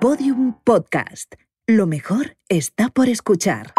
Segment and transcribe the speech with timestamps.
[0.00, 1.34] Podium Podcast.
[1.66, 3.74] Lo mejor está por escuchar.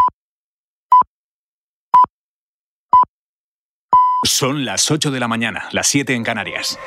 [4.25, 6.77] Son las 8 de la mañana, las 7 en Canarias.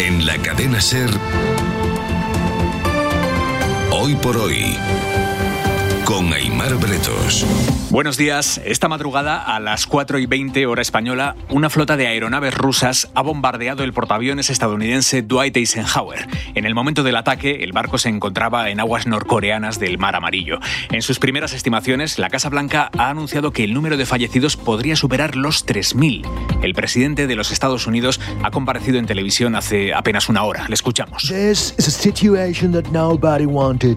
[0.00, 1.08] En la cadena Ser.
[3.90, 4.76] Hoy por hoy.
[6.12, 7.46] Con Aymar Bretos.
[7.88, 8.60] Buenos días.
[8.66, 13.22] Esta madrugada, a las 4 y 20 hora española, una flota de aeronaves rusas ha
[13.22, 16.28] bombardeado el portaaviones estadounidense Dwight Eisenhower.
[16.54, 20.58] En el momento del ataque, el barco se encontraba en aguas norcoreanas del Mar Amarillo.
[20.90, 24.96] En sus primeras estimaciones, la Casa Blanca ha anunciado que el número de fallecidos podría
[24.96, 26.60] superar los 3.000.
[26.62, 30.68] El presidente de los Estados Unidos ha comparecido en televisión hace apenas una hora.
[30.68, 31.22] Le escuchamos.
[31.22, 33.96] This is a situation that nobody wanted.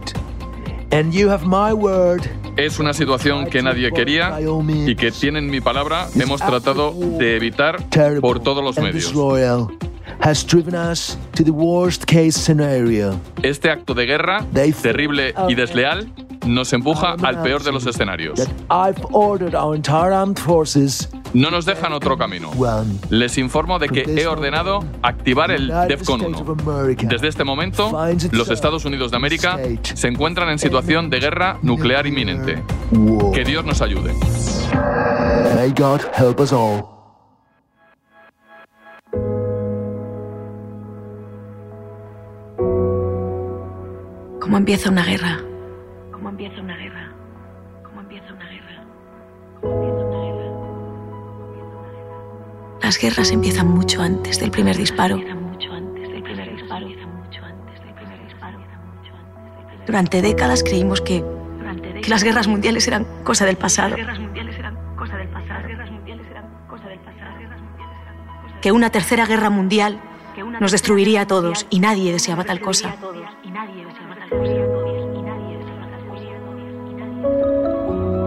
[0.91, 2.21] And you have my word.
[2.57, 6.07] Es una situación que nadie quería y que tienen mi palabra.
[6.15, 7.77] Hemos tratado de evitar
[8.21, 9.13] por todos los medios.
[9.13, 9.67] royal
[10.21, 13.19] has driven us to the worst case scenario.
[13.43, 14.45] Este acto de guerra,
[14.81, 16.09] terrible y desleal,
[16.45, 18.39] nos empuja al peor de los escenarios.
[21.35, 22.49] No nos dejan otro camino.
[23.09, 26.55] Les informo de que he ordenado activar el DEFCON 1.
[27.09, 27.91] Desde este momento,
[28.31, 32.63] los Estados Unidos de América se encuentran en situación de guerra nuclear inminente.
[33.33, 34.13] Que Dios nos ayude.
[35.55, 36.85] May God help us all.
[44.39, 45.41] ¿Cómo empieza una guerra?
[46.13, 47.04] ¿Cómo empieza una guerra?
[52.85, 55.19] Las guerras empiezan mucho antes del primer disparo.
[59.87, 61.25] Durante décadas creímos que,
[62.07, 63.95] las guerras mundiales eran cosa del pasado.
[68.61, 69.99] Que una tercera guerra mundial
[70.59, 72.95] nos destruiría a todos y nadie deseaba tal cosa.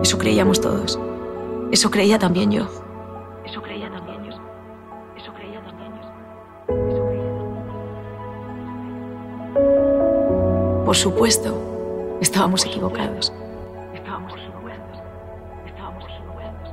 [0.02, 0.98] Eso creíamos todos.
[1.70, 2.88] Eso creía también yo.
[10.88, 13.31] Por supuesto, estábamos equivocados.
[13.93, 14.99] Estábamos equivocados.
[15.66, 16.71] Estábamos equivocados.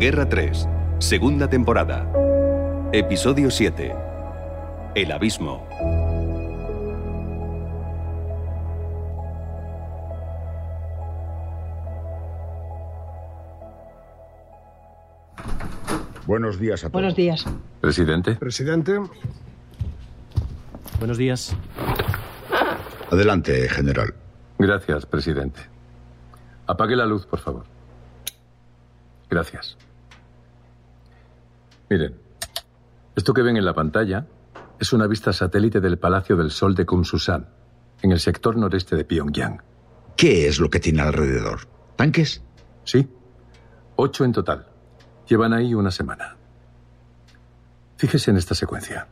[0.00, 0.66] Guerra 3.
[0.98, 2.10] Segunda temporada.
[2.92, 3.94] Episodio 7.
[4.94, 5.62] El abismo.
[16.26, 16.92] Buenos días a todos.
[16.92, 17.44] Buenos días.
[17.82, 18.36] Presidente.
[18.36, 19.00] Presidente.
[20.98, 21.54] Buenos días.
[23.10, 24.14] Adelante, general.
[24.58, 25.60] Gracias, presidente.
[26.66, 27.64] Apague la luz, por favor.
[29.30, 29.76] Gracias.
[31.88, 32.16] Miren,
[33.14, 34.26] esto que ven en la pantalla
[34.78, 37.48] es una vista satélite del Palacio del Sol de Kumsusan,
[38.02, 39.62] en el sector noreste de Pyongyang.
[40.16, 41.60] ¿Qué es lo que tiene alrededor?
[41.96, 42.42] ¿Tanques?
[42.84, 43.08] Sí,
[43.96, 44.66] ocho en total.
[45.28, 46.36] Llevan ahí una semana.
[47.96, 49.08] Fíjese en esta secuencia.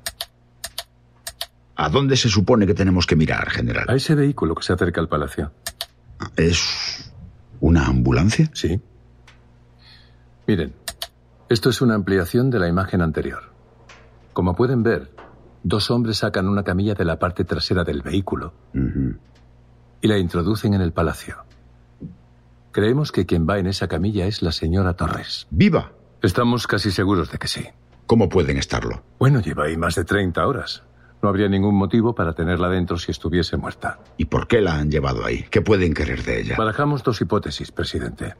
[1.76, 3.86] ¿A dónde se supone que tenemos que mirar, general?
[3.88, 5.52] A ese vehículo que se acerca al palacio.
[6.36, 7.12] ¿Es
[7.60, 8.48] una ambulancia?
[8.52, 8.80] Sí.
[10.46, 10.74] Miren,
[11.48, 13.52] esto es una ampliación de la imagen anterior.
[14.32, 15.10] Como pueden ver,
[15.62, 18.52] dos hombres sacan una camilla de la parte trasera del vehículo
[20.00, 21.44] y la introducen en el palacio.
[22.72, 25.46] Creemos que quien va en esa camilla es la señora Torres.
[25.50, 25.92] ¿Viva?
[26.22, 27.64] Estamos casi seguros de que sí.
[28.06, 29.02] ¿Cómo pueden estarlo?
[29.18, 30.82] Bueno, lleva ahí más de 30 horas.
[31.24, 33.98] No habría ningún motivo para tenerla dentro si estuviese muerta.
[34.18, 35.46] ¿Y por qué la han llevado ahí?
[35.50, 36.54] ¿Qué pueden querer de ella?
[36.58, 38.34] Barajamos dos hipótesis, presidente.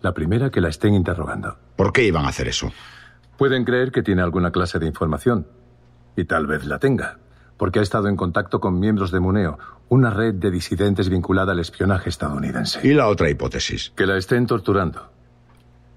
[0.00, 1.58] La primera, que la estén interrogando.
[1.76, 2.72] ¿Por qué iban a hacer eso?
[3.36, 5.48] Pueden creer que tiene alguna clase de información.
[6.16, 7.18] Y tal vez la tenga.
[7.58, 9.58] Porque ha estado en contacto con miembros de Muneo,
[9.90, 12.80] una red de disidentes vinculada al espionaje estadounidense.
[12.88, 13.92] ¿Y la otra hipótesis?
[13.94, 15.12] Que la estén torturando.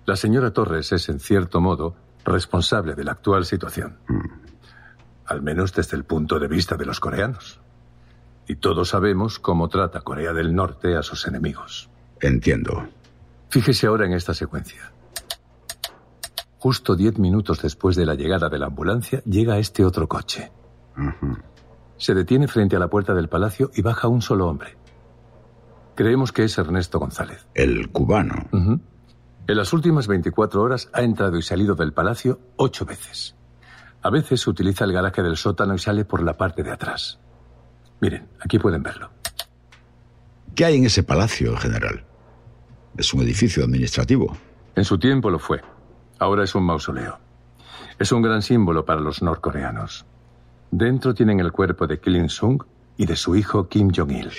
[0.05, 1.95] La señora Torres es, en cierto modo,
[2.25, 3.95] responsable de la actual situación.
[5.33, 7.59] Al menos desde el punto de vista de los coreanos.
[8.47, 11.89] Y todos sabemos cómo trata Corea del Norte a sus enemigos.
[12.21, 12.87] Entiendo.
[13.49, 14.91] Fíjese ahora en esta secuencia.
[16.59, 20.51] Justo diez minutos después de la llegada de la ambulancia, llega este otro coche.
[21.97, 24.77] Se detiene frente a la puerta del palacio y baja un solo hombre.
[25.95, 27.47] Creemos que es Ernesto González.
[27.55, 28.49] El cubano.
[28.53, 33.35] En las últimas 24 horas ha entrado y salido del palacio ocho veces.
[34.03, 37.19] A veces utiliza el garaje del sótano y sale por la parte de atrás.
[38.01, 39.09] Miren, aquí pueden verlo.
[40.53, 42.03] ¿Qué hay en ese palacio, general?
[42.97, 44.35] Es un edificio administrativo.
[44.75, 45.61] En su tiempo lo fue.
[46.19, 47.17] Ahora es un mausoleo.
[47.97, 50.05] Es un gran símbolo para los norcoreanos.
[50.69, 52.61] Dentro tienen el cuerpo de Kim Il-sung
[52.97, 54.29] y de su hijo Kim Jong-il.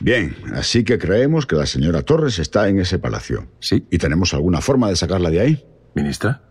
[0.00, 3.46] Bien, así que creemos que la señora Torres está en ese palacio.
[3.60, 3.86] Sí.
[3.90, 5.64] ¿Y tenemos alguna forma de sacarla de ahí?
[5.94, 6.42] ¿Ministra?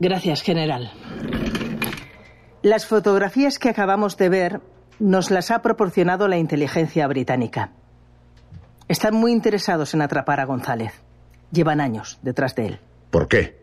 [0.00, 0.90] Gracias, general.
[2.62, 4.60] Las fotografías que acabamos de ver
[4.98, 7.70] nos las ha proporcionado la inteligencia británica.
[8.88, 10.92] Están muy interesados en atrapar a González.
[11.52, 12.80] Llevan años detrás de él.
[13.10, 13.58] ¿Por qué?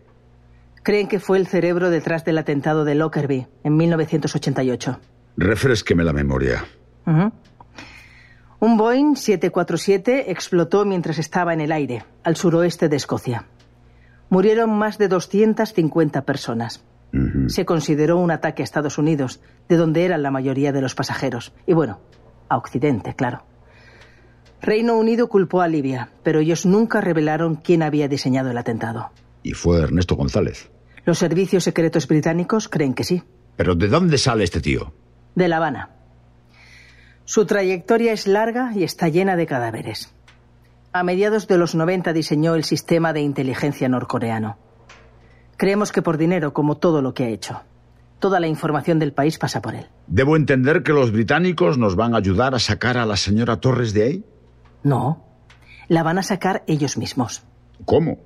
[0.82, 5.00] Creen que fue el cerebro detrás del atentado de Lockerbie en 1988.
[5.36, 6.64] Refresqueme la memoria.
[7.06, 7.32] Ujú.
[8.60, 13.46] Un Boeing 747 explotó mientras estaba en el aire, al suroeste de Escocia.
[14.30, 16.84] Murieron más de 250 personas.
[17.48, 21.54] Se consideró un ataque a Estados Unidos, de donde eran la mayoría de los pasajeros.
[21.66, 22.00] Y bueno,
[22.50, 23.44] a Occidente, claro.
[24.62, 29.12] Reino Unido culpó a Libia, pero ellos nunca revelaron quién había diseñado el atentado.
[29.44, 30.72] Y fue Ernesto González.
[31.06, 33.24] Los servicios secretos británicos creen que sí.
[33.56, 34.94] ¿Pero de dónde sale este tío?
[35.36, 35.92] De La Habana.
[37.26, 40.14] Su trayectoria es larga y está llena de cadáveres.
[40.94, 44.58] A mediados de los 90 diseñó el sistema de inteligencia norcoreano.
[45.58, 47.62] Creemos que por dinero, como todo lo que ha hecho.
[48.20, 49.88] Toda la información del país pasa por él.
[50.08, 53.94] ¿Debo entender que los británicos nos van a ayudar a sacar a la señora Torres
[53.94, 54.26] de ahí?
[54.84, 55.24] No.
[55.88, 57.44] La van a sacar ellos mismos.
[57.86, 58.18] ¿Cómo?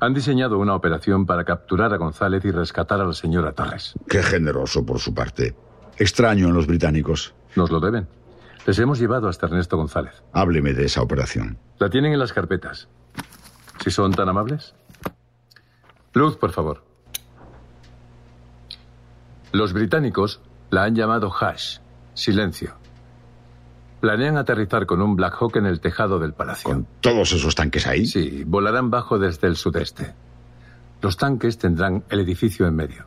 [0.00, 3.94] Han diseñado una operación para capturar a González y rescatar a la señora Torres.
[4.08, 5.54] Qué generoso por su parte.
[5.98, 7.34] Extraño en los británicos.
[7.54, 8.08] Nos lo deben.
[8.66, 10.22] Les hemos llevado hasta Ernesto González.
[10.32, 11.58] Hábleme de esa operación.
[11.78, 12.88] La tienen en las carpetas.
[13.82, 14.74] Si son tan amables.
[16.14, 16.84] Luz, por favor.
[19.52, 21.78] Los británicos la han llamado Hash,
[22.14, 22.74] silencio.
[24.00, 26.70] Planean aterrizar con un Black Hawk en el tejado del palacio.
[26.70, 28.06] ¿Con todos esos tanques ahí?
[28.06, 30.14] Sí, volarán bajo desde el sudeste.
[31.00, 33.04] Los tanques tendrán el edificio en medio.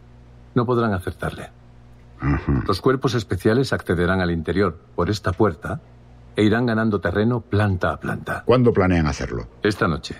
[0.53, 1.49] No podrán acertarle.
[2.65, 5.81] Los cuerpos especiales accederán al interior por esta puerta
[6.35, 8.43] e irán ganando terreno planta a planta.
[8.45, 9.47] ¿Cuándo planean hacerlo?
[9.63, 10.15] Esta noche,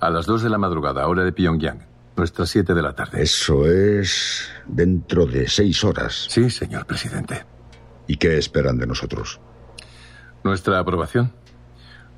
[0.00, 3.22] a las 2 de la madrugada, hora de Pyongyang, nuestras 7 de la tarde.
[3.22, 6.26] Eso es dentro de seis horas.
[6.28, 7.44] Sí, señor presidente.
[8.06, 9.40] ¿Y qué esperan de nosotros?
[10.44, 11.32] Nuestra aprobación.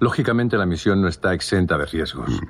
[0.00, 2.41] Lógicamente la misión no está exenta de riesgos.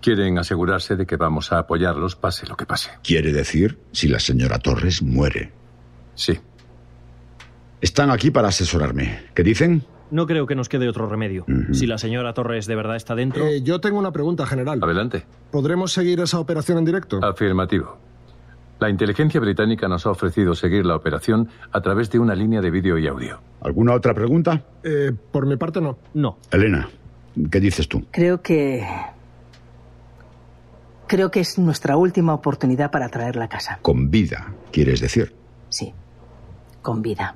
[0.00, 2.90] Quieren asegurarse de que vamos a apoyarlos pase lo que pase.
[3.02, 5.52] Quiere decir si la señora Torres muere.
[6.14, 6.38] Sí.
[7.80, 9.26] Están aquí para asesorarme.
[9.34, 9.84] ¿Qué dicen?
[10.14, 11.44] No creo que nos quede otro remedio.
[11.72, 13.46] Si la señora Torres de verdad está dentro...
[13.46, 14.78] Eh, yo tengo una pregunta, general.
[14.80, 15.26] Adelante.
[15.50, 17.18] ¿Podremos seguir esa operación en directo?
[17.20, 17.98] Afirmativo.
[18.78, 22.70] La inteligencia británica nos ha ofrecido seguir la operación a través de una línea de
[22.70, 23.40] vídeo y audio.
[23.60, 24.62] ¿Alguna otra pregunta?
[24.84, 25.98] Eh, por mi parte, no.
[26.14, 26.38] No.
[26.52, 26.88] Elena,
[27.50, 28.06] ¿qué dices tú?
[28.12, 28.86] Creo que...
[31.08, 33.80] Creo que es nuestra última oportunidad para traerla a casa.
[33.82, 35.34] Con vida, quieres decir.
[35.70, 35.92] Sí.
[36.84, 37.34] Con vida.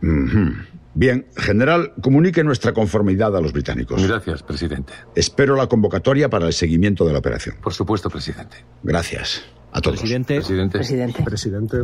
[0.92, 4.06] Bien, general, comunique nuestra conformidad a los británicos.
[4.06, 4.92] Gracias, presidente.
[5.14, 7.56] Espero la convocatoria para el seguimiento de la operación.
[7.62, 8.58] Por supuesto, presidente.
[8.82, 9.42] Gracias.
[9.72, 10.00] A todos.
[10.00, 10.76] Presidente, Presidente.
[10.76, 11.22] Presidente.
[11.22, 11.78] Presidente.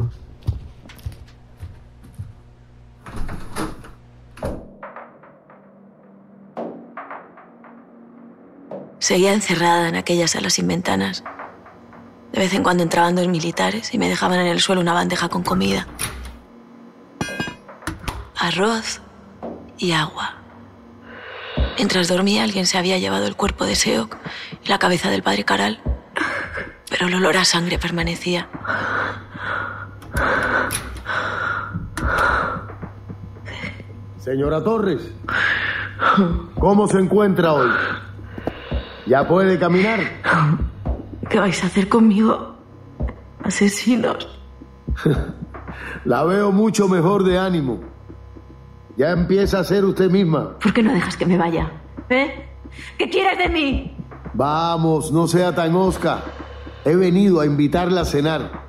[8.98, 11.24] Seguía encerrada en aquellas salas sin ventanas.
[12.30, 15.30] De vez en cuando entraban dos militares y me dejaban en el suelo una bandeja
[15.30, 15.86] con comida.
[18.44, 19.00] Arroz
[19.78, 20.34] y agua.
[21.78, 24.18] Mientras dormía, alguien se había llevado el cuerpo de Seok
[24.62, 25.80] y la cabeza del padre Caral.
[26.90, 28.50] Pero el olor a sangre permanecía.
[34.18, 35.10] Señora Torres,
[36.58, 37.70] ¿cómo se encuentra hoy?
[39.06, 40.00] ¿Ya puede caminar?
[41.30, 42.58] ¿Qué vais a hacer conmigo?
[43.42, 44.28] Asesinos.
[46.04, 47.93] La veo mucho mejor de ánimo.
[48.96, 50.58] Ya empieza a ser usted misma.
[50.58, 51.70] ¿Por qué no dejas que me vaya?
[52.08, 52.46] ¿Eh?
[52.98, 53.96] ¿Qué quieres de mí?
[54.34, 56.22] Vamos, no sea tan osca.
[56.84, 58.62] He venido a invitarla a cenar.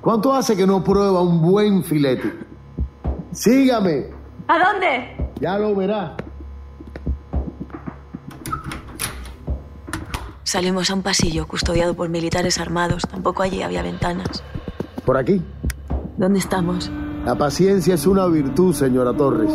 [0.00, 2.32] ¿Cuánto hace que no prueba un buen filete?
[3.32, 4.06] Sígame,
[4.48, 5.30] ¿A dónde?
[5.40, 6.16] ya lo verá.
[10.42, 13.02] Salimos a un pasillo custodiado por militares armados.
[13.08, 14.42] Tampoco allí había ventanas.
[15.04, 15.40] Por aquí.
[16.16, 16.90] ¿Dónde estamos?
[17.24, 19.52] La paciencia es una virtud, señora Torres.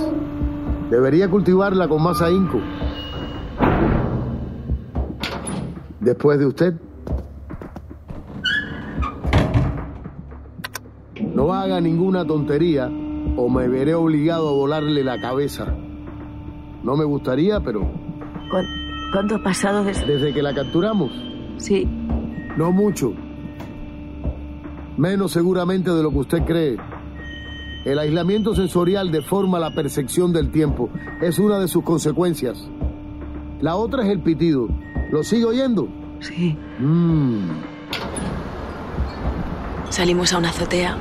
[0.91, 2.59] Debería cultivarla con más ahínco.
[5.99, 6.73] Después de usted.
[11.33, 12.87] No haga ninguna tontería
[13.35, 15.65] o me veré obligado a volarle la cabeza.
[16.83, 17.89] No me gustaría, pero
[19.11, 20.05] ¿Cuánto ha pasado desde...?
[20.05, 21.11] Desde que la capturamos.
[21.57, 21.87] Sí.
[22.57, 23.13] No mucho.
[24.97, 26.77] Menos seguramente de lo que usted cree.
[27.85, 30.89] El aislamiento sensorial deforma la percepción del tiempo.
[31.21, 32.67] Es una de sus consecuencias.
[33.61, 34.67] La otra es el pitido.
[35.11, 35.87] ¿Lo sigue oyendo?
[36.19, 36.57] Sí.
[36.79, 37.51] Mm.
[39.89, 40.97] Salimos a una azotea.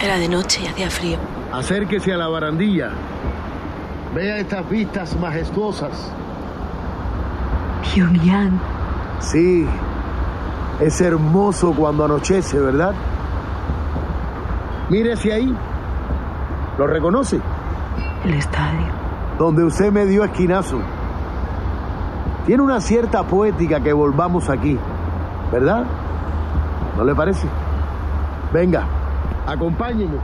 [0.00, 1.18] Era de noche y hacía frío.
[1.52, 2.92] Acérquese a la barandilla.
[4.14, 6.12] Vea estas vistas majestuosas.
[7.82, 8.60] Pyongyang.
[9.20, 9.66] Sí.
[10.80, 12.94] Es hermoso cuando anochece, ¿verdad?
[14.92, 15.56] Mire hacia ahí.
[16.76, 17.40] ¿Lo reconoce?
[18.26, 18.88] El estadio.
[19.38, 20.80] Donde usted me dio esquinazo.
[22.44, 24.78] Tiene una cierta poética que volvamos aquí,
[25.50, 25.86] ¿verdad?
[26.98, 27.46] ¿No le parece?
[28.52, 28.84] Venga,
[29.46, 30.18] acompáñeme.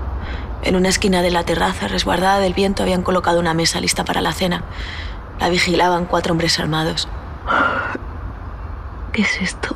[0.60, 4.20] En una esquina de la terraza, resguardada del viento, habían colocado una mesa lista para
[4.20, 4.64] la cena.
[5.40, 7.08] La vigilaban cuatro hombres armados.
[9.12, 9.74] ¿Qué es esto?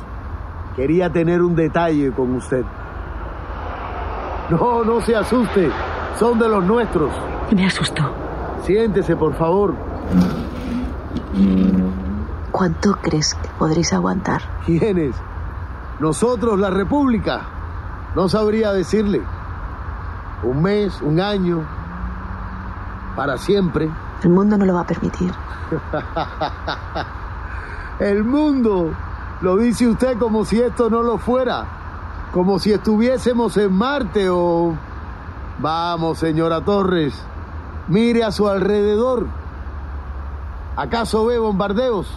[0.75, 2.63] Quería tener un detalle con usted.
[4.53, 5.71] No, no se asuste.
[6.19, 7.11] Son de los nuestros.
[7.55, 8.03] Me asustó.
[8.63, 9.73] Siéntese, por favor.
[12.51, 14.43] ¿Cuánto crees que podréis aguantar?
[14.63, 15.15] ¿Quiénes?
[15.99, 17.41] Nosotros, la República.
[18.15, 19.23] No sabría decirle.
[20.43, 21.61] Un mes, un año.
[23.15, 23.89] Para siempre.
[24.21, 25.31] El mundo no lo va a permitir.
[27.99, 28.91] El mundo.
[29.41, 31.65] Lo dice usted como si esto no lo fuera.
[32.33, 34.75] Como si estuviésemos en Marte o...
[35.59, 37.13] Vamos, señora Torres.
[37.87, 39.27] Mire a su alrededor.
[40.75, 42.07] ¿Acaso ve bombardeos?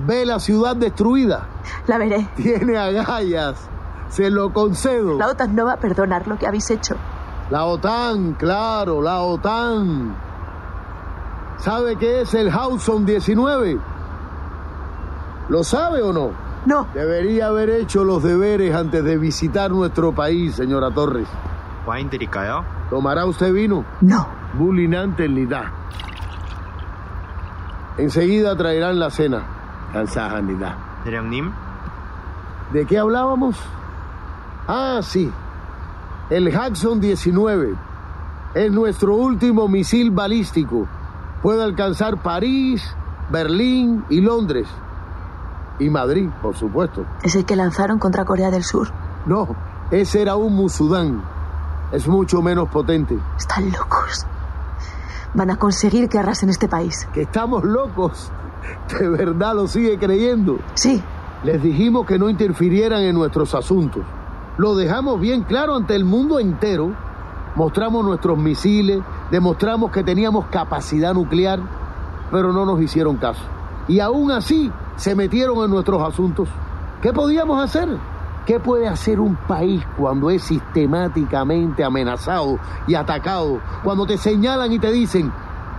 [0.00, 1.46] ¿Ve la ciudad destruida?
[1.86, 2.28] La veré.
[2.34, 3.68] Tiene agallas.
[4.08, 5.16] Se lo concedo.
[5.16, 6.96] La OTAN no va a perdonar lo que habéis hecho.
[7.50, 10.16] La OTAN, claro, la OTAN.
[11.58, 13.78] ¿Sabe qué es el Hudson 19?
[15.48, 16.49] ¿Lo sabe o no?
[16.66, 16.86] No.
[16.94, 21.28] Debería haber hecho los deberes antes de visitar nuestro país, señora Torres.
[22.90, 23.84] ¿Tomará usted vino?
[24.00, 24.28] No.
[24.54, 25.72] Bulinante ni da.
[27.96, 29.42] Enseguida traerán la cena.
[29.92, 30.76] Cansada ni da.
[32.72, 33.56] ¿De qué hablábamos?
[34.68, 35.30] Ah, sí.
[36.28, 37.74] El Jackson 19
[38.54, 40.86] es nuestro último misil balístico.
[41.42, 42.94] Puede alcanzar París,
[43.30, 44.68] Berlín y Londres.
[45.80, 47.04] Y Madrid, por supuesto.
[47.22, 48.88] Es el que lanzaron contra Corea del Sur.
[49.26, 49.48] No,
[49.90, 51.22] ese era un Musudán.
[51.90, 53.18] Es mucho menos potente.
[53.36, 54.26] Están locos.
[55.34, 57.08] Van a conseguir que arrasen este país.
[57.12, 58.30] Que estamos locos.
[58.98, 60.58] ¿De verdad lo sigue creyendo?
[60.74, 61.02] Sí.
[61.42, 64.02] Les dijimos que no interfirieran en nuestros asuntos.
[64.58, 66.92] Lo dejamos bien claro ante el mundo entero.
[67.56, 71.58] Mostramos nuestros misiles, demostramos que teníamos capacidad nuclear,
[72.30, 73.42] pero no nos hicieron caso.
[73.88, 76.46] Y aún así se metieron en nuestros asuntos.
[77.00, 77.88] ¿Qué podíamos hacer?
[78.44, 83.60] ¿Qué puede hacer un país cuando es sistemáticamente amenazado y atacado?
[83.82, 85.32] Cuando te señalan y te dicen,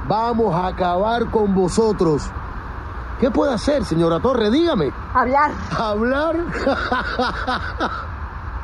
[0.08, 2.24] vamos a acabar con vosotros.
[3.20, 4.50] ¿Qué puede hacer, señora Torre?
[4.50, 4.92] Dígame.
[5.14, 5.52] Hablar.
[5.78, 6.38] ¿Hablar?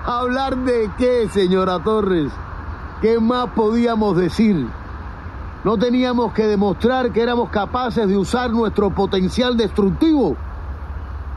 [0.05, 2.31] ¿Hablar de qué, señora Torres?
[2.99, 4.67] ¿Qué más podíamos decir?
[5.63, 10.35] ¿No teníamos que demostrar que éramos capaces de usar nuestro potencial destructivo?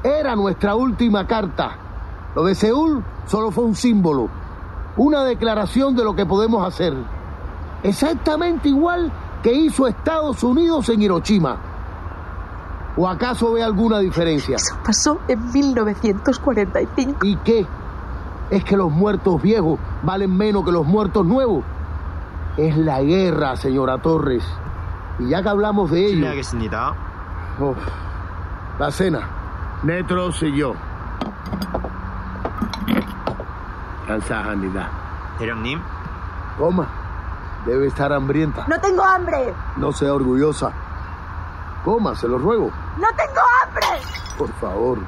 [0.02, 1.76] Era nuestra última carta.
[2.34, 4.28] Lo de Seúl solo fue un símbolo,
[4.96, 6.94] una declaración de lo que podemos hacer.
[7.82, 11.56] Exactamente igual que hizo Estados Unidos en Hiroshima.
[12.96, 14.56] ¿O acaso ve alguna diferencia?
[14.56, 17.18] Eso pasó en 1945.
[17.26, 17.66] ¿Y qué?
[18.50, 21.62] Es que los muertos viejos valen menos que los muertos nuevos.
[22.56, 24.44] Es la guerra, señora Torres.
[25.18, 26.26] Y ya que hablamos de ello...
[27.60, 27.74] Oh,
[28.78, 29.39] la cena.
[29.82, 30.74] Netros y yo.
[34.06, 34.88] Cansajanidad.
[35.62, 35.80] nim?
[36.58, 36.86] Coma.
[37.64, 38.66] Debe estar hambrienta.
[38.66, 39.54] No tengo hambre.
[39.76, 40.72] No sea orgullosa.
[41.84, 42.70] Coma, se lo ruego.
[42.98, 43.86] No tengo hambre.
[44.36, 44.98] Por favor,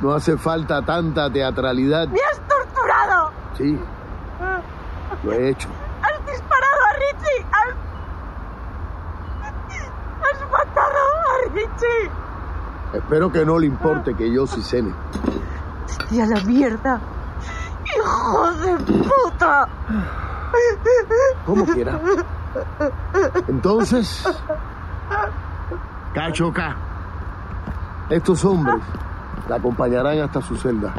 [0.00, 2.08] no hace falta tanta teatralidad.
[2.08, 3.30] ¡Me has torturado!
[3.56, 3.78] Sí.
[5.22, 5.68] Lo he hecho.
[6.02, 7.46] ¡Has disparado a Richie!
[7.52, 7.74] ¡Has,
[10.30, 12.29] has matado a Richie!
[12.92, 14.92] Espero que no le importe que yo sí cene.
[16.10, 17.00] ¡Y a la mierda!
[17.96, 19.68] ¡Hijo de puta!
[21.46, 22.00] Como quiera.
[23.46, 24.24] Entonces,
[26.14, 26.76] Cachoca,
[28.08, 28.82] estos hombres
[29.48, 30.92] la acompañarán hasta su celda.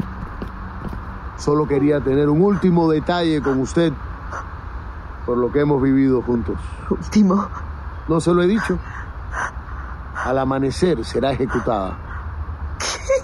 [1.36, 3.92] Solo quería tener un último detalle con usted
[5.26, 6.56] por lo que hemos vivido juntos.
[6.88, 7.48] Último.
[8.08, 8.78] ¿No se lo he dicho?
[10.24, 11.98] Al amanecer será ejecutada.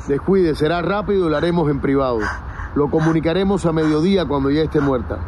[0.07, 2.21] Descuide, será rápido y lo haremos en privado.
[2.75, 5.19] Lo comunicaremos a mediodía cuando ya esté muerta.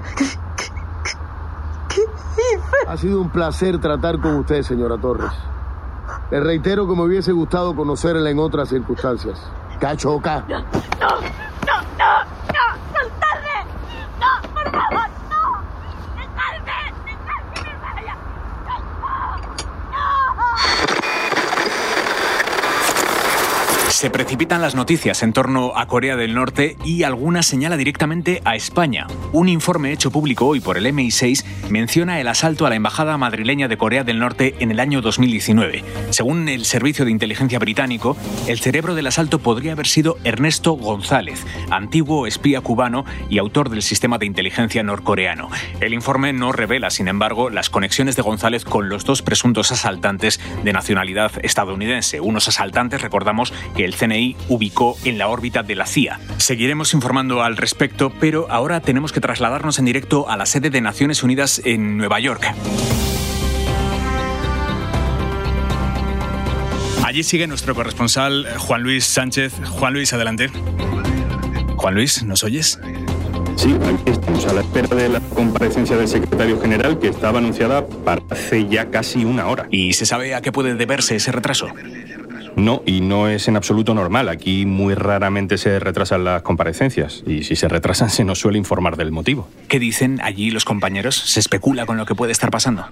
[2.87, 5.33] Ha sido un placer tratar con usted, señora Torres.
[6.31, 9.41] Le reitero que me hubiese gustado conocerla en otras circunstancias.
[9.81, 10.45] Cachoca.
[10.49, 10.61] No, no,
[12.93, 13.65] soltadme.
[14.19, 15.63] No, por favor, no.
[16.17, 18.15] Dejadme, dejadme que me vaya.
[24.01, 28.57] Se precipitan las noticias en torno a Corea del Norte y alguna señala directamente a
[28.57, 29.07] España.
[29.35, 33.69] Un informe hecho público hoy por el MI6 menciona el asalto a la embajada madrileña
[33.69, 35.85] de Corea del Norte en el año 2019.
[36.09, 38.17] Según el Servicio de Inteligencia británico,
[38.47, 43.83] el cerebro del asalto podría haber sido Ernesto González, antiguo espía cubano y autor del
[43.83, 45.51] sistema de inteligencia norcoreano.
[45.81, 50.41] El informe no revela, sin embargo, las conexiones de González con los dos presuntos asaltantes
[50.65, 52.23] de nacionalidad estadounidense.
[52.23, 56.21] Unos asaltantes, recordamos, que el CNI ubicó en la órbita de la CIA.
[56.39, 60.81] Seguiremos informando al respecto, pero ahora tenemos que trasladarnos en directo a la sede de
[60.81, 62.55] Naciones Unidas en Nueva York.
[67.05, 69.53] Allí sigue nuestro corresponsal Juan Luis Sánchez.
[69.69, 70.49] Juan Luis, adelante.
[71.77, 72.79] Juan Luis, ¿nos oyes?
[73.57, 77.85] Sí, aquí estamos a la espera de la comparecencia del secretario general que estaba anunciada
[77.87, 79.67] para hace ya casi una hora.
[79.71, 81.67] ¿Y se sabe a qué puede deberse ese retraso?
[82.57, 84.29] No, y no es en absoluto normal.
[84.29, 88.97] Aquí muy raramente se retrasan las comparecencias y si se retrasan se nos suele informar
[88.97, 89.49] del motivo.
[89.69, 91.17] ¿Qué dicen allí los compañeros?
[91.17, 92.87] ¿Se especula con lo que puede estar pasando?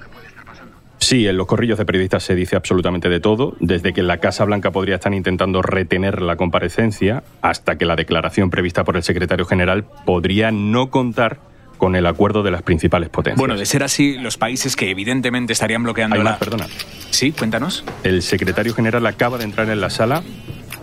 [1.01, 4.45] Sí, en los corrillos de periodistas se dice absolutamente de todo, desde que la Casa
[4.45, 9.47] Blanca podría estar intentando retener la comparecencia hasta que la declaración prevista por el secretario
[9.47, 11.39] general podría no contar
[11.79, 13.39] con el acuerdo de las principales potencias.
[13.39, 16.31] Bueno, de ser así, los países que evidentemente estarían bloqueando Hay la...
[16.31, 16.67] más, perdona.
[17.11, 17.85] Sí, cuéntanos.
[18.05, 20.23] El secretario general acaba de entrar en la sala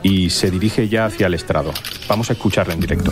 [0.02, 1.72] y se dirige ya hacia el estrado.
[2.08, 3.12] Vamos a escucharle en directo.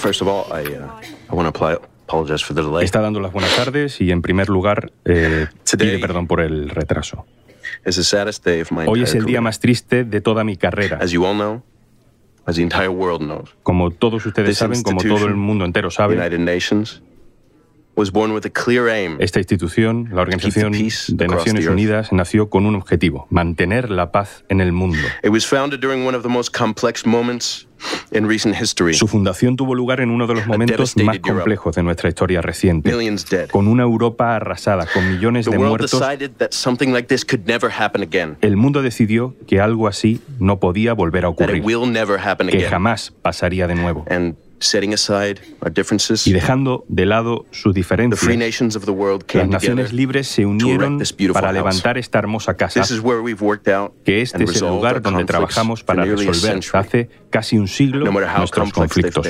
[0.00, 2.84] First of all, I, uh, I want to apologize for the delay.
[2.84, 5.46] Está dando las buenas tardes y en primer lugar eh,
[5.78, 7.26] pide perdón por el retraso.
[8.86, 10.98] Hoy es el día más triste de toda mi carrera.
[11.00, 11.62] As you all know,
[13.62, 16.16] Como todos ustedes saben, como todo el mundo entero sabe,
[19.18, 24.60] esta institución, la Organización de Naciones Unidas, nació con un objetivo, mantener la paz en
[24.60, 24.98] el mundo.
[25.22, 27.66] It was founded during one of the most complex moments
[28.12, 28.94] in recent history.
[28.94, 32.90] Su fundación tuvo lugar en uno de los momentos más complejos de nuestra historia reciente,
[32.90, 33.48] Millions dead.
[33.50, 35.90] con una Europa arrasada, con millones de muertos.
[35.90, 38.36] decided that something like this could never happen again.
[38.40, 42.56] El mundo decidió que algo así no podía volver a ocurrir, will never happen que
[42.56, 42.70] again.
[42.70, 44.04] jamás pasaría de nuevo.
[44.62, 48.22] And setting aside our differences, Y dejando de lado sus diferencias,
[49.34, 52.82] las naciones libres se unieron para levantar esta hermosa casa,
[54.04, 58.28] que este es el lugar donde trabajamos para resolver hace casi un siglo No matter
[58.28, 59.28] how nuestros conflictos,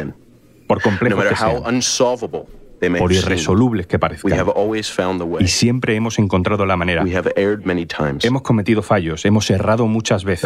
[0.66, 2.46] por complejos que sean, unsolvable
[2.80, 4.32] they may por irresolubles que we parezcan.
[4.32, 5.44] have always found the way.
[5.44, 7.04] Y siempre hemos encontrado la manera.
[7.04, 8.24] We have erred many times.
[8.24, 10.42] Hemos cometido fallos, hemos errado muchas veces.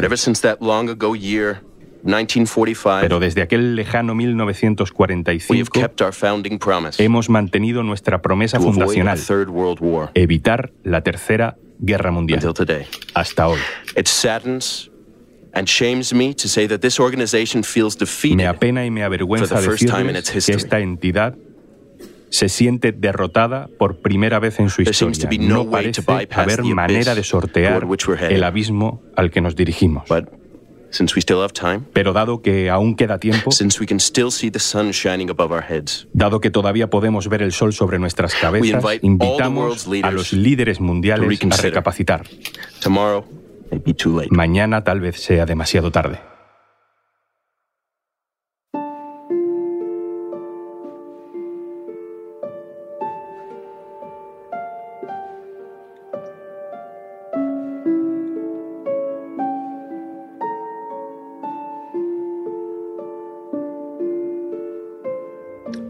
[2.07, 5.71] But ever since that long ago year, 1945, Pero desde aquel lejano we have 1945
[5.71, 9.19] kept our founding promise hemos mantenido nuestra promesa fundacional,
[10.15, 12.39] evitar la tercera guerra mundial.
[12.39, 12.87] until today.
[13.15, 13.59] Hasta hoy.
[13.97, 14.91] It saddens
[15.53, 19.07] and shames me to say that this organization feels Me defeated apena y me for
[19.07, 21.35] avergüenza the first time in decirles its que esta entidad
[22.29, 25.31] se siente derrotada por primera vez en su historia.
[25.41, 27.87] no parece haber the manera de sortear
[28.29, 30.05] el abismo al que nos dirigimos.
[31.93, 35.53] Pero dado que aún queda tiempo, since we can still see the sun shining above
[35.53, 39.07] our heads, dado que todavía podemos ver el sol sobre nuestras cabezas, invite all the
[39.07, 42.25] invitamos a los líderes to mundiales a recapacitar.
[42.81, 43.25] tomorrow
[43.71, 44.29] may be too late.
[44.31, 46.21] Mañana tal vez sea demasiado tarde.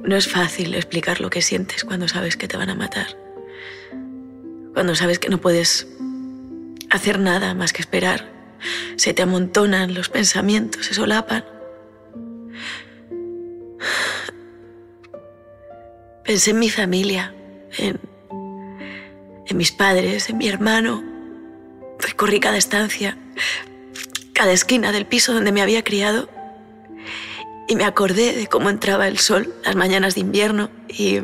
[0.07, 3.09] No es fácil explicar lo que sientes cuando sabes que te van a matar.
[4.73, 5.89] Cuando sabes que no puedes
[6.91, 8.31] hacer nada más que esperar.
[8.95, 11.45] Se te amontonan los pensamientos, se solapan.
[16.25, 17.35] Pensé en mi familia,
[17.77, 17.99] en,
[19.55, 21.03] mis padres, en mi hermano.
[21.99, 23.19] Recorrí cada estancia,
[24.33, 26.29] cada esquina del piso donde me había criado
[27.69, 31.21] y me acordé de cómo entraba el sol las mañanas de invierno y,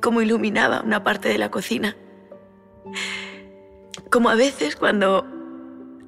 [0.00, 1.96] cómo iluminaba una parte de la cocina.
[4.10, 5.26] Como a veces cuando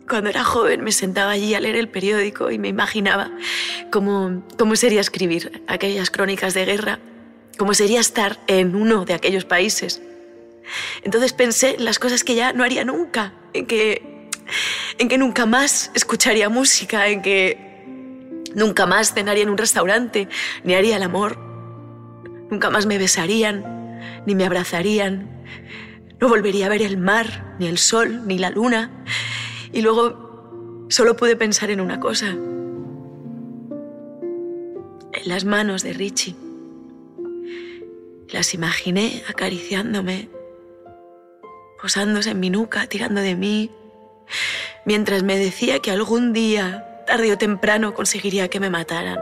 [0.09, 3.31] Cuando era joven me sentaba allí a leer el periódico y me imaginaba
[3.91, 6.99] cómo, cómo sería escribir aquellas crónicas de guerra,
[7.59, 10.01] cómo sería estar en uno de aquellos países.
[11.03, 14.29] Entonces pensé en las cosas que ya no haría nunca, en que,
[14.99, 17.70] en que nunca más escucharía música, en que
[18.55, 20.29] nunca más cenaría en un restaurante,
[20.65, 21.39] ni haría el amor,
[22.51, 25.41] nunca más me besarían, ni me abrazarían,
[26.21, 29.05] no volvería a ver el mar, ni el sol, ni la luna.
[29.73, 32.29] Y luego solo pude pensar en una cosa.
[35.13, 36.37] En las manos de Richie.
[38.29, 40.29] Las imaginé acariciándome,
[41.81, 43.71] posándose en mi nuca, tirando de mí,
[44.85, 49.19] mientras me decía que algún día, tarde o temprano, conseguiría que me mataran.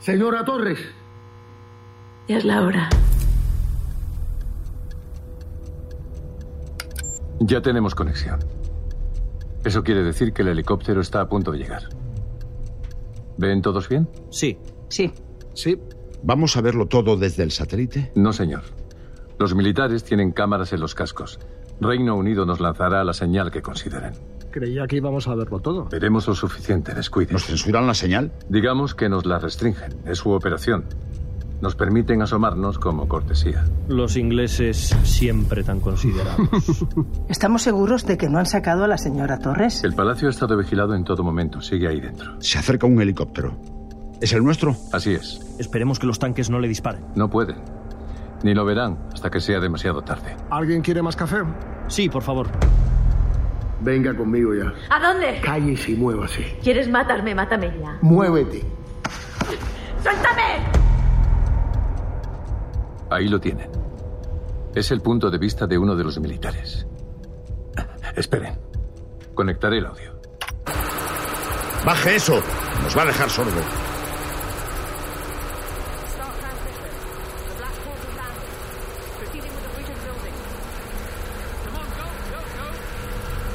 [0.00, 0.80] Señora Torres.
[2.26, 2.88] Ya es la hora.
[7.46, 8.38] Ya tenemos conexión.
[9.64, 11.82] Eso quiere decir que el helicóptero está a punto de llegar.
[13.36, 14.08] ¿Ven todos bien?
[14.30, 14.56] Sí.
[14.88, 15.12] Sí.
[15.52, 15.78] Sí.
[16.22, 18.12] ¿Vamos a verlo todo desde el satélite?
[18.14, 18.62] No, señor.
[19.38, 21.38] Los militares tienen cámaras en los cascos.
[21.82, 24.14] Reino Unido nos lanzará la señal que consideren.
[24.50, 25.84] Creía que íbamos a verlo todo.
[25.90, 27.32] Veremos lo suficiente, descuide.
[27.34, 28.32] ¿Nos censuran la señal?
[28.48, 29.96] Digamos que nos la restringen.
[30.06, 30.86] Es su operación.
[31.64, 33.64] Nos permiten asomarnos como cortesía.
[33.88, 36.46] Los ingleses siempre tan considerados.
[37.30, 39.82] ¿Estamos seguros de que no han sacado a la señora Torres?
[39.82, 41.62] El palacio ha estado vigilado en todo momento.
[41.62, 42.38] Sigue ahí dentro.
[42.38, 43.56] Se acerca un helicóptero.
[44.20, 44.76] ¿Es el nuestro?
[44.92, 45.40] Así es.
[45.58, 47.02] Esperemos que los tanques no le disparen.
[47.14, 47.56] No pueden.
[48.42, 50.36] Ni lo verán hasta que sea demasiado tarde.
[50.50, 51.38] ¿Alguien quiere más café?
[51.88, 52.48] Sí, por favor.
[53.80, 54.70] Venga conmigo ya.
[54.90, 55.40] ¿A dónde?
[55.42, 56.58] Cállese y muévase.
[56.62, 57.34] ¿Quieres matarme?
[57.34, 57.96] Mátame ya.
[58.02, 58.62] Muévete.
[60.02, 60.53] ¡Suéltame!
[63.14, 63.70] Ahí lo tienen.
[64.74, 66.84] Es el punto de vista de uno de los militares.
[68.16, 68.58] Esperen.
[69.34, 70.18] Conectaré el audio.
[71.86, 72.42] Baje eso.
[72.82, 73.52] Nos va a dejar sordo.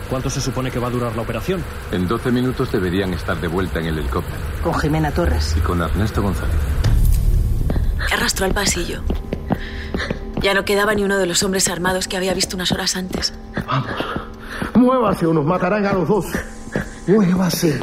[0.10, 1.62] ¿Cuánto se supone que va a durar la operación?
[1.92, 4.38] En 12 minutos deberían estar de vuelta en el helicóptero.
[4.64, 5.54] Con Jimena Torres.
[5.58, 6.56] Y con Ernesto González.
[8.12, 9.04] Arrastró al pasillo.
[10.42, 13.34] Ya no quedaba ni uno de los hombres armados que había visto unas horas antes.
[13.68, 13.92] Vamos.
[14.76, 16.26] Muévase o nos matarán a los dos.
[17.08, 17.80] Muévase.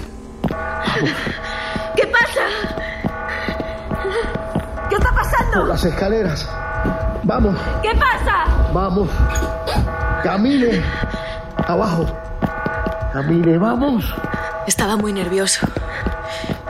[1.94, 2.46] ¿Qué pasa?
[4.88, 5.60] ¿Qué está pasando?
[5.60, 6.48] Por las escaleras.
[7.24, 7.56] Vamos.
[7.82, 8.44] ¿Qué pasa?
[8.72, 9.08] Vamos.
[10.22, 10.82] Camine.
[11.66, 12.06] Abajo.
[13.12, 14.14] Camine, vamos.
[14.66, 15.66] Estaba muy nervioso.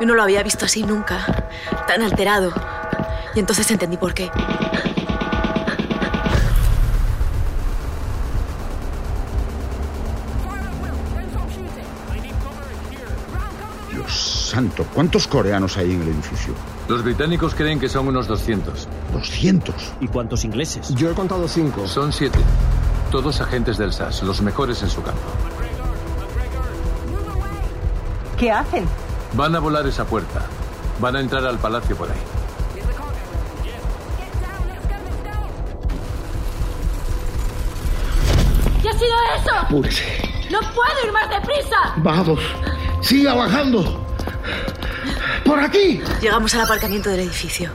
[0.00, 1.18] Yo no lo había visto así nunca.
[1.86, 2.52] Tan alterado.
[3.34, 4.30] Y entonces entendí por qué.
[14.56, 16.54] Santo, ¿cuántos coreanos hay en el edificio?
[16.88, 18.88] Los británicos creen que son unos 200.
[19.12, 19.72] ¿200?
[20.00, 20.94] ¿Y cuántos ingleses?
[20.94, 21.86] Yo he contado cinco.
[21.86, 22.38] Son siete.
[23.10, 25.20] Todos agentes del SAS, los mejores en su campo.
[28.38, 28.86] ¿Qué hacen?
[29.34, 30.46] Van a volar esa puerta.
[31.00, 32.16] Van a entrar al palacio por ahí.
[38.80, 39.54] ¿Qué ha sido eso?
[39.54, 40.04] Apúrese.
[40.50, 41.76] ¡No puedo ir más deprisa!
[41.98, 42.40] Vamos.
[43.02, 44.05] Siga bajando.
[45.44, 46.00] Por aquí.
[46.20, 47.70] Llegamos al aparcamiento del edificio.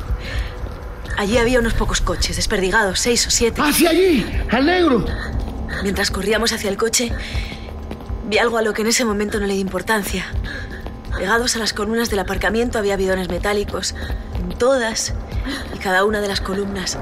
[1.17, 3.61] Allí había unos pocos coches, desperdigados, seis o siete.
[3.61, 4.25] ¡Hacia allí!
[4.49, 5.05] ¡Al negro!
[5.83, 7.11] Mientras corríamos hacia el coche,
[8.27, 10.25] vi algo a lo que en ese momento no le di importancia.
[11.17, 13.95] Pegados a las columnas del aparcamiento había bidones metálicos,
[14.39, 15.13] en todas
[15.75, 16.97] y cada una de las columnas.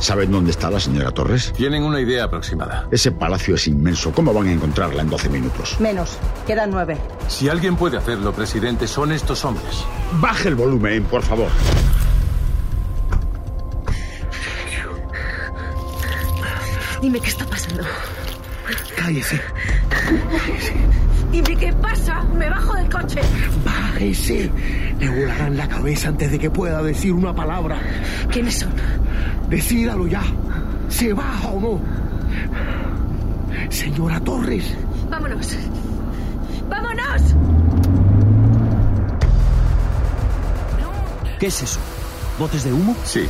[0.00, 1.52] ¿Saben dónde está la señora Torres?
[1.54, 2.88] Tienen una idea aproximada.
[2.90, 4.12] Ese palacio es inmenso.
[4.12, 5.78] ¿Cómo van a encontrarla en 12 minutos?
[5.78, 6.16] Menos.
[6.46, 6.96] Quedan nueve.
[7.28, 9.84] Si alguien puede hacerlo, presidente, son estos hombres.
[10.20, 11.48] Baje el volumen, por favor.
[17.02, 17.82] Dime qué está pasando.
[18.96, 19.40] Cállese.
[21.30, 22.22] Dime qué pasa.
[22.36, 23.20] Me bajo del coche.
[23.64, 24.50] Bájese.
[24.98, 27.78] Le volarán la cabeza antes de que pueda decir una palabra.
[28.30, 28.72] ¿Quiénes son?
[29.50, 30.22] Decídalo ya.
[30.88, 31.80] ¿Se baja o no?
[33.70, 34.74] Señora Torres.
[35.10, 35.56] Vámonos.
[36.68, 37.22] ¡Vámonos!
[41.38, 41.80] ¿Qué es eso?
[42.38, 42.94] ¿Botes de humo?
[43.04, 43.26] Sí.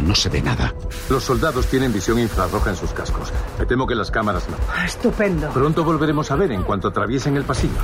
[0.00, 0.74] No se ve nada.
[1.08, 3.32] Los soldados tienen visión infrarroja en sus cascos.
[3.58, 4.56] Me temo que las cámaras no.
[4.74, 5.48] Ah, Estupendo.
[5.50, 7.74] Pronto volveremos a ver en cuanto atraviesen el pasillo.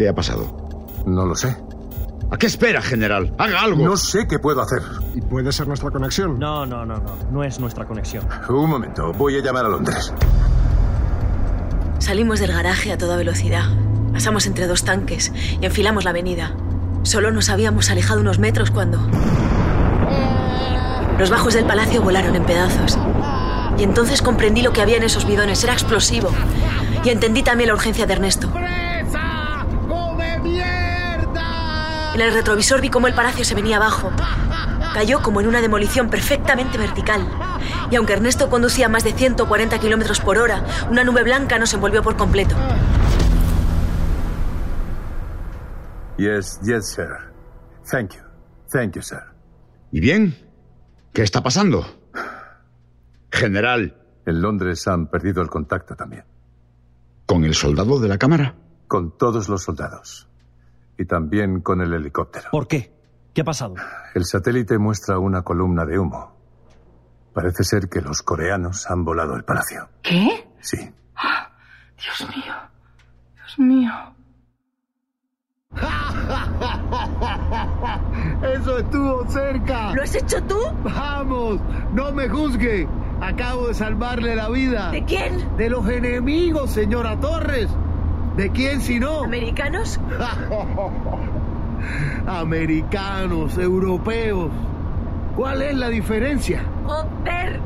[0.00, 0.46] ¿Qué ha pasado?
[1.04, 1.54] No lo sé.
[2.30, 3.34] ¿A qué espera, general?
[3.36, 3.84] Haga algo.
[3.84, 4.80] No sé qué puedo hacer.
[5.14, 6.38] ¿Y puede ser nuestra conexión?
[6.38, 7.16] No, no, no, no.
[7.30, 8.26] No es nuestra conexión.
[8.48, 10.10] Un momento, voy a llamar a Londres.
[11.98, 13.64] Salimos del garaje a toda velocidad.
[14.10, 16.54] Pasamos entre dos tanques y enfilamos la avenida.
[17.02, 19.06] Solo nos habíamos alejado unos metros cuando...
[21.18, 22.96] Los bajos del palacio volaron en pedazos.
[23.76, 25.62] Y entonces comprendí lo que había en esos bidones.
[25.62, 26.30] Era explosivo.
[27.04, 28.50] Y entendí también la urgencia de Ernesto.
[32.20, 34.12] En el retrovisor vi cómo el palacio se venía abajo.
[34.92, 37.26] Cayó como en una demolición perfectamente vertical.
[37.90, 41.72] Y aunque Ernesto conducía a más de 140 kilómetros por hora, una nube blanca nos
[41.72, 42.54] envolvió por completo.
[46.18, 47.08] Yes, yes, sir.
[47.90, 48.22] Thank you.
[48.70, 49.22] Thank you, sir.
[49.90, 50.36] ¿Y bien?
[51.14, 51.86] ¿Qué está pasando?
[53.32, 53.96] General.
[54.26, 56.26] En Londres han perdido el contacto también.
[57.24, 58.56] ¿Con el soldado de la cámara?
[58.88, 60.29] Con todos los soldados.
[61.00, 62.50] Y también con el helicóptero.
[62.50, 62.92] ¿Por qué?
[63.32, 63.74] ¿Qué ha pasado?
[64.14, 66.36] El satélite muestra una columna de humo.
[67.32, 69.88] Parece ser que los coreanos han volado el palacio.
[70.02, 70.46] ¿Qué?
[70.60, 70.92] Sí.
[71.96, 72.52] Dios mío.
[73.34, 73.90] Dios mío.
[78.60, 79.94] Eso estuvo cerca.
[79.94, 80.58] ¿Lo has hecho tú?
[80.84, 81.62] Vamos,
[81.94, 82.86] no me juzgue.
[83.22, 84.90] Acabo de salvarle la vida.
[84.90, 85.56] ¿De quién?
[85.56, 87.70] De los enemigos, señora Torres.
[88.40, 89.24] ¿De quién si no?
[89.24, 90.00] ¿Americanos?
[92.26, 94.50] Americanos, europeos.
[95.36, 96.64] ¿Cuál es la diferencia?
[96.86, 97.60] ¡Joder!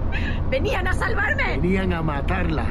[0.51, 1.59] ¡Venían a salvarme!
[1.61, 2.67] Venían a matarla.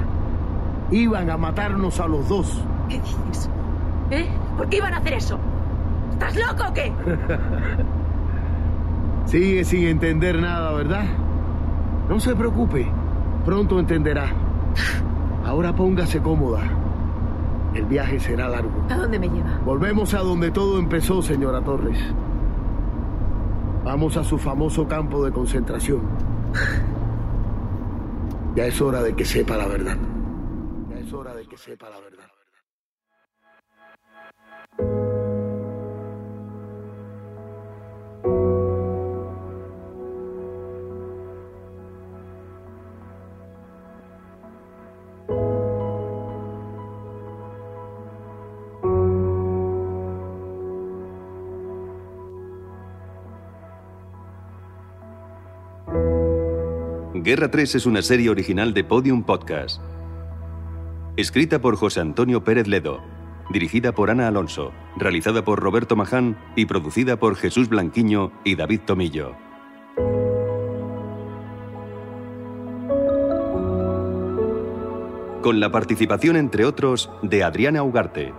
[0.92, 2.62] Iban a matarnos a los dos.
[2.90, 3.50] ¿Qué dices?
[4.12, 4.28] ¿Eh?
[4.58, 5.40] ¿Por qué iban a hacer eso?
[6.12, 6.92] ¿Estás loco o qué?
[9.28, 11.06] Sigue sin entender nada, ¿verdad?
[12.10, 12.86] No se preocupe.
[13.46, 14.26] Pronto entenderá.
[15.46, 16.83] Ahora póngase cómoda.
[17.74, 18.72] El viaje será largo.
[18.90, 19.60] ¿A dónde me lleva?
[19.66, 21.98] Volvemos a donde todo empezó, señora Torres.
[23.84, 26.02] Vamos a su famoso campo de concentración.
[28.56, 29.98] Ya es hora de que sepa la verdad.
[30.90, 32.30] Ya es hora de que sepa la verdad.
[57.24, 59.82] Guerra 3 es una serie original de Podium Podcast.
[61.16, 63.02] Escrita por José Antonio Pérez Ledo,
[63.50, 68.82] dirigida por Ana Alonso, realizada por Roberto Maján y producida por Jesús Blanquiño y David
[68.86, 69.38] Tomillo.
[75.42, 78.34] Con la participación, entre otros, de Adriana Ugarte,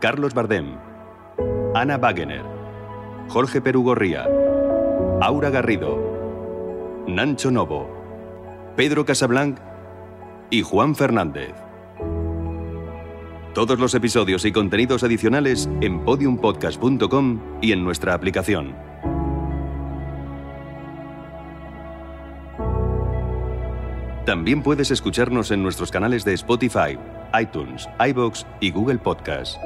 [0.00, 0.74] Carlos Bardem,
[1.74, 2.44] Ana Wagener,
[3.28, 4.26] Jorge Perugorría,
[5.20, 6.09] Aura Garrido,
[7.10, 7.90] Nancho Novo,
[8.76, 9.58] Pedro Casablanc
[10.50, 11.54] y Juan Fernández.
[13.54, 18.74] Todos los episodios y contenidos adicionales en podiumpodcast.com y en nuestra aplicación.
[24.24, 26.96] También puedes escucharnos en nuestros canales de Spotify,
[27.40, 29.56] iTunes, iBox y Google Podcast.